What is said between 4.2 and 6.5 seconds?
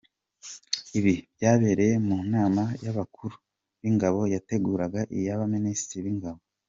yateguraga iy’aba minisitiri b’ingabo.